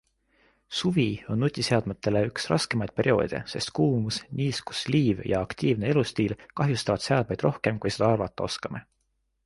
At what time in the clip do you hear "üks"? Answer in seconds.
2.29-2.47